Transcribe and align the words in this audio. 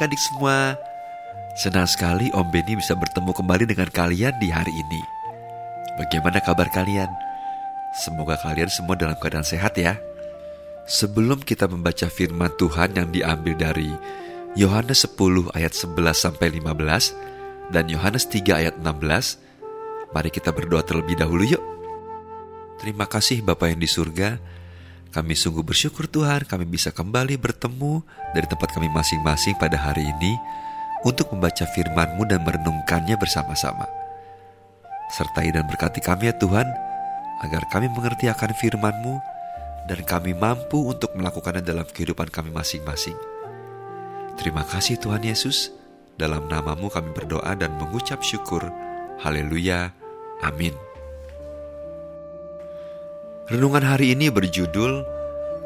Adik-adik 0.00 0.24
semua. 0.32 0.80
Senang 1.60 1.84
sekali 1.84 2.32
Om 2.32 2.48
Beni 2.48 2.72
bisa 2.72 2.96
bertemu 2.96 3.36
kembali 3.36 3.68
dengan 3.68 3.84
kalian 3.92 4.32
di 4.40 4.48
hari 4.48 4.72
ini. 4.72 5.04
Bagaimana 6.00 6.40
kabar 6.40 6.72
kalian? 6.72 7.12
Semoga 8.00 8.40
kalian 8.40 8.72
semua 8.72 8.96
dalam 8.96 9.12
keadaan 9.20 9.44
sehat 9.44 9.76
ya. 9.76 10.00
Sebelum 10.88 11.44
kita 11.44 11.68
membaca 11.68 12.08
firman 12.08 12.48
Tuhan 12.56 12.96
yang 12.96 13.12
diambil 13.12 13.52
dari 13.60 13.92
Yohanes 14.56 15.04
10 15.04 15.52
ayat 15.52 15.76
11 15.76 16.16
sampai 16.16 16.48
15 16.48 17.68
dan 17.68 17.84
Yohanes 17.92 18.24
3 18.24 18.56
ayat 18.56 18.80
16, 18.80 20.16
mari 20.16 20.32
kita 20.32 20.48
berdoa 20.48 20.80
terlebih 20.80 21.20
dahulu 21.20 21.44
yuk. 21.44 21.60
Terima 22.80 23.04
kasih 23.04 23.44
Bapak 23.44 23.76
yang 23.76 23.84
di 23.84 23.90
surga, 23.92 24.40
kami 25.10 25.34
sungguh 25.34 25.66
bersyukur 25.66 26.06
Tuhan 26.06 26.46
kami 26.46 26.66
bisa 26.70 26.94
kembali 26.94 27.34
bertemu 27.34 28.02
dari 28.30 28.46
tempat 28.46 28.70
kami 28.70 28.86
masing-masing 28.94 29.58
pada 29.58 29.74
hari 29.74 30.06
ini 30.06 30.38
untuk 31.02 31.32
membaca 31.34 31.66
firman-Mu 31.66 32.22
dan 32.30 32.44
merenungkannya 32.46 33.16
bersama-sama. 33.18 33.88
Sertai 35.10 35.50
dan 35.50 35.66
berkati 35.66 35.98
kami 35.98 36.30
ya 36.30 36.34
Tuhan, 36.38 36.68
agar 37.42 37.66
kami 37.72 37.90
mengerti 37.90 38.30
akan 38.30 38.54
firman-Mu 38.54 39.14
dan 39.90 40.00
kami 40.06 40.36
mampu 40.36 40.78
untuk 40.86 41.10
melakukannya 41.18 41.64
dalam 41.64 41.88
kehidupan 41.88 42.30
kami 42.30 42.54
masing-masing. 42.54 43.16
Terima 44.38 44.62
kasih 44.62 45.00
Tuhan 45.02 45.26
Yesus, 45.26 45.74
dalam 46.14 46.46
namamu 46.46 46.86
kami 46.86 47.10
berdoa 47.10 47.58
dan 47.58 47.74
mengucap 47.80 48.22
syukur. 48.22 48.62
Haleluya. 49.20 49.90
Amin. 50.40 50.89
Renungan 53.50 53.82
hari 53.82 54.14
ini 54.14 54.30
berjudul 54.30 55.02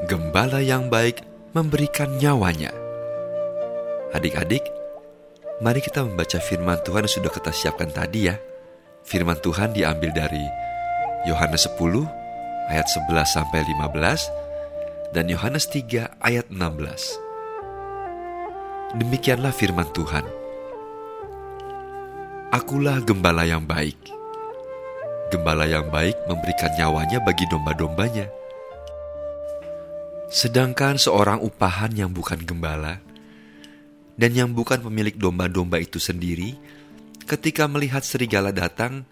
Gembala 0.09 0.65
yang 0.65 0.89
baik 0.89 1.21
memberikan 1.53 2.17
nyawanya. 2.17 2.73
Adik-adik, 4.17 4.65
mari 5.61 5.85
kita 5.85 6.01
membaca 6.01 6.41
firman 6.41 6.81
Tuhan 6.81 7.05
yang 7.05 7.13
sudah 7.13 7.29
kita 7.29 7.53
siapkan 7.53 7.93
tadi 7.93 8.33
ya. 8.33 8.41
Firman 9.05 9.37
Tuhan 9.37 9.77
diambil 9.77 10.17
dari 10.17 10.41
Yohanes 11.29 11.69
10 11.77 12.09
ayat 12.73 12.89
11 12.89 13.05
sampai 13.29 13.61
15 13.77 15.13
dan 15.13 15.29
Yohanes 15.29 15.69
3 15.69 16.25
ayat 16.25 16.49
16. 16.49 18.97
Demikianlah 18.97 19.53
firman 19.53 19.93
Tuhan. 19.93 20.25
Akulah 22.49 23.05
gembala 23.05 23.45
yang 23.45 23.69
baik 23.69 24.24
Gembala 25.35 25.67
yang 25.67 25.91
baik 25.91 26.31
memberikan 26.31 26.71
nyawanya 26.79 27.19
bagi 27.19 27.43
domba-dombanya. 27.51 28.31
Sedangkan 30.31 30.95
seorang 30.95 31.43
upahan 31.43 31.91
yang 31.91 32.15
bukan 32.15 32.39
gembala 32.47 33.03
dan 34.15 34.31
yang 34.31 34.55
bukan 34.55 34.79
pemilik 34.79 35.19
domba-domba 35.19 35.83
itu 35.83 35.99
sendiri, 35.99 36.55
ketika 37.27 37.67
melihat 37.67 38.07
serigala 38.07 38.55
datang, 38.55 39.11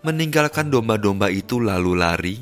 meninggalkan 0.00 0.72
domba-domba 0.72 1.28
itu 1.28 1.60
lalu 1.60 2.00
lari, 2.00 2.36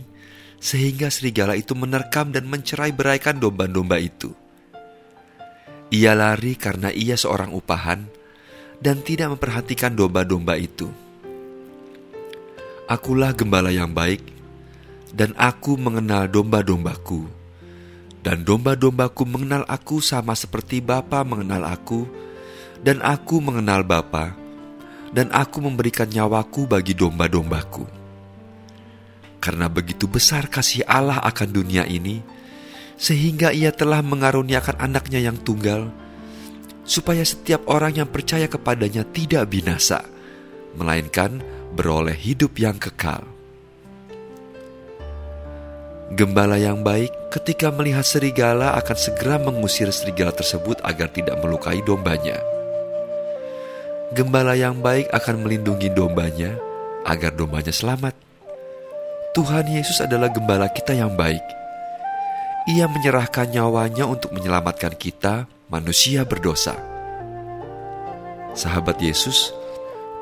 sehingga 0.62 1.10
serigala 1.10 1.58
itu 1.58 1.74
menerkam 1.74 2.30
dan 2.30 2.46
mencerai 2.46 2.94
beraikan 2.94 3.42
domba-domba 3.42 3.98
itu. 3.98 4.30
Ia 5.90 6.14
lari 6.14 6.54
karena 6.54 6.94
ia 6.94 7.18
seorang 7.18 7.50
upahan 7.50 8.06
dan 8.78 9.02
tidak 9.02 9.34
memperhatikan 9.34 9.98
domba-domba 9.98 10.54
itu. 10.62 11.05
Akulah 12.86 13.34
gembala 13.34 13.74
yang 13.74 13.90
baik, 13.90 14.22
dan 15.10 15.34
aku 15.34 15.74
mengenal 15.74 16.30
domba-dombaku. 16.30 17.26
Dan 18.22 18.46
domba-dombaku 18.46 19.26
mengenal 19.26 19.66
aku 19.66 19.98
sama 19.98 20.38
seperti 20.38 20.78
Bapa 20.78 21.26
mengenal 21.26 21.66
aku, 21.66 22.06
dan 22.86 23.02
aku 23.02 23.42
mengenal 23.42 23.82
Bapa, 23.82 24.38
dan 25.10 25.34
aku 25.34 25.66
memberikan 25.66 26.06
nyawaku 26.06 26.70
bagi 26.70 26.94
domba-dombaku. 26.94 27.90
Karena 29.42 29.66
begitu 29.66 30.06
besar 30.06 30.46
kasih 30.46 30.86
Allah 30.86 31.18
akan 31.26 31.48
dunia 31.50 31.90
ini, 31.90 32.22
sehingga 32.94 33.50
ia 33.50 33.74
telah 33.74 33.98
mengaruniakan 33.98 34.78
anaknya 34.78 35.26
yang 35.26 35.34
tunggal, 35.42 35.90
supaya 36.86 37.26
setiap 37.26 37.66
orang 37.66 37.98
yang 37.98 38.06
percaya 38.06 38.46
kepadanya 38.46 39.02
tidak 39.10 39.50
binasa, 39.50 40.06
melainkan 40.78 41.42
beroleh 41.76 42.16
hidup 42.16 42.56
yang 42.56 42.80
kekal. 42.80 43.20
Gembala 46.16 46.56
yang 46.56 46.80
baik 46.80 47.12
ketika 47.28 47.68
melihat 47.68 48.06
serigala 48.06 48.72
akan 48.80 48.96
segera 48.96 49.36
mengusir 49.36 49.92
serigala 49.92 50.32
tersebut 50.32 50.80
agar 50.80 51.12
tidak 51.12 51.36
melukai 51.44 51.84
dombanya. 51.84 52.40
Gembala 54.14 54.54
yang 54.56 54.80
baik 54.80 55.10
akan 55.10 55.44
melindungi 55.44 55.90
dombanya 55.92 56.56
agar 57.04 57.34
dombanya 57.34 57.74
selamat. 57.74 58.14
Tuhan 59.34 59.66
Yesus 59.68 60.00
adalah 60.00 60.30
gembala 60.32 60.70
kita 60.70 60.96
yang 60.96 61.12
baik. 61.12 61.42
Ia 62.70 62.86
menyerahkan 62.86 63.50
nyawanya 63.50 64.08
untuk 64.08 64.32
menyelamatkan 64.32 64.94
kita, 64.94 65.50
manusia 65.68 66.22
berdosa. 66.22 66.78
Sahabat 68.54 69.02
Yesus, 69.02 69.52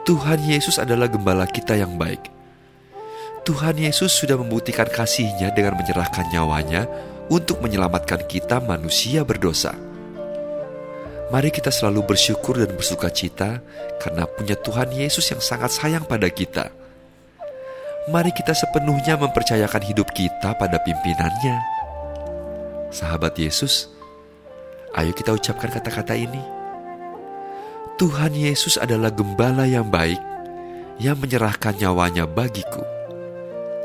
Tuhan 0.04 0.36
Yesus 0.44 0.76
adalah 0.76 1.08
gembala 1.08 1.48
kita 1.48 1.80
yang 1.80 1.96
baik. 1.96 2.28
Tuhan 3.48 3.80
Yesus 3.80 4.12
sudah 4.12 4.36
membuktikan 4.36 4.84
kasihnya 4.84 5.48
dengan 5.56 5.80
menyerahkan 5.80 6.28
nyawanya 6.28 6.84
untuk 7.32 7.64
menyelamatkan 7.64 8.28
kita 8.28 8.60
manusia 8.60 9.24
berdosa. 9.24 9.72
Mari 11.32 11.48
kita 11.48 11.72
selalu 11.72 12.04
bersyukur 12.04 12.60
dan 12.60 12.76
bersuka 12.76 13.08
cita 13.08 13.64
karena 13.96 14.28
punya 14.28 14.60
Tuhan 14.60 14.92
Yesus 14.92 15.24
yang 15.32 15.40
sangat 15.40 15.72
sayang 15.72 16.04
pada 16.04 16.28
kita. 16.28 16.68
Mari 18.12 18.36
kita 18.36 18.52
sepenuhnya 18.52 19.16
mempercayakan 19.16 19.88
hidup 19.88 20.12
kita 20.12 20.52
pada 20.52 20.76
pimpinannya. 20.84 21.56
Sahabat 22.92 23.40
Yesus, 23.40 23.88
ayo 24.92 25.16
kita 25.16 25.32
ucapkan 25.32 25.72
kata-kata 25.72 26.12
ini. 26.12 26.53
Tuhan 27.94 28.34
Yesus 28.34 28.74
adalah 28.74 29.14
gembala 29.14 29.70
yang 29.70 29.86
baik 29.86 30.18
yang 30.98 31.14
menyerahkan 31.14 31.78
nyawanya 31.78 32.26
bagiku. 32.26 32.82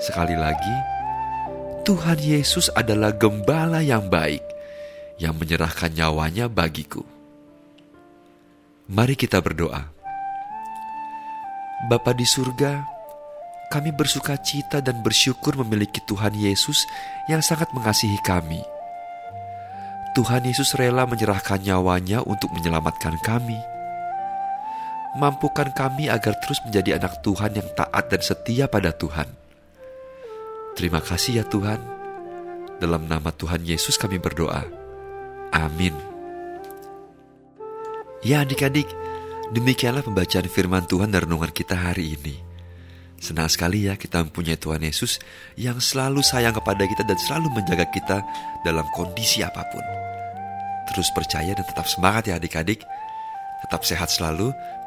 Sekali 0.01 0.33
lagi, 0.33 0.75
Tuhan 1.85 2.17
Yesus 2.17 2.73
adalah 2.73 3.13
gembala 3.13 3.85
yang 3.85 4.09
baik 4.09 4.41
yang 5.21 5.37
menyerahkan 5.37 5.93
nyawanya 5.93 6.49
bagiku. 6.49 7.05
Mari 8.89 9.13
kita 9.13 9.45
berdoa. 9.45 9.93
Bapa 11.85 12.09
di 12.17 12.25
surga, 12.25 12.81
kami 13.69 13.93
bersuka 13.93 14.41
cita 14.41 14.81
dan 14.81 15.05
bersyukur 15.05 15.53
memiliki 15.61 16.01
Tuhan 16.09 16.33
Yesus 16.33 16.81
yang 17.29 17.45
sangat 17.45 17.69
mengasihi 17.77 18.17
kami. 18.25 18.65
Tuhan 20.17 20.49
Yesus 20.49 20.73
rela 20.73 21.05
menyerahkan 21.05 21.61
nyawanya 21.61 22.25
untuk 22.25 22.49
menyelamatkan 22.57 23.13
kami 23.21 23.77
mampukan 25.17 25.71
kami 25.73 26.11
agar 26.11 26.37
terus 26.43 26.61
menjadi 26.67 27.01
anak 27.01 27.25
Tuhan 27.25 27.57
yang 27.57 27.69
taat 27.73 28.11
dan 28.11 28.21
setia 28.21 28.69
pada 28.69 28.93
Tuhan. 28.93 29.25
Terima 30.77 31.01
kasih 31.01 31.41
ya 31.41 31.45
Tuhan. 31.47 31.81
Dalam 32.79 33.09
nama 33.09 33.33
Tuhan 33.33 33.65
Yesus 33.65 33.99
kami 33.99 34.21
berdoa. 34.21 34.63
Amin. 35.51 35.91
Ya 38.23 38.43
adik-adik, 38.43 38.87
demikianlah 39.55 40.03
pembacaan 40.03 40.47
firman 40.47 40.85
Tuhan 40.87 41.11
dan 41.11 41.27
renungan 41.27 41.51
kita 41.51 41.75
hari 41.75 42.19
ini. 42.19 42.35
Senang 43.19 43.51
sekali 43.51 43.91
ya 43.91 43.99
kita 43.99 44.23
mempunyai 44.23 44.55
Tuhan 44.55 44.79
Yesus 44.79 45.19
yang 45.59 45.83
selalu 45.83 46.23
sayang 46.23 46.55
kepada 46.55 46.87
kita 46.87 47.03
dan 47.03 47.19
selalu 47.19 47.51
menjaga 47.51 47.83
kita 47.91 48.23
dalam 48.63 48.87
kondisi 48.95 49.43
apa 49.43 49.59
pun. 49.67 49.83
Terus 50.87 51.11
percaya 51.11 51.51
dan 51.51 51.65
tetap 51.67 51.83
semangat 51.91 52.31
ya 52.31 52.39
adik-adik. 52.39 52.79
Tetap 53.67 53.83
sehat 53.83 54.07
selalu 54.07 54.55